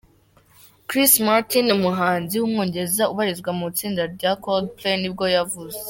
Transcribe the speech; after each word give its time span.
Chris 0.87 1.11
Martin, 1.27 1.67
umuhanzi 1.77 2.35
w’umwongereza 2.37 3.03
ubarizwa 3.11 3.51
mu 3.57 3.65
itsinda 3.71 4.03
rya 4.15 4.31
Coldplay 4.43 4.95
nibwo 4.99 5.25
yavutse. 5.37 5.79